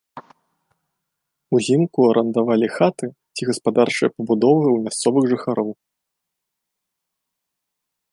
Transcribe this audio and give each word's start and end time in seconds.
Узімку 1.57 1.99
арандавалі 2.13 2.67
хаты 2.77 3.05
ці 3.35 3.41
гаспадарчыя 3.49 4.09
пабудовы 4.17 4.65
ў 4.71 4.77
мясцовых 4.87 5.23
жыхароў. 5.35 5.71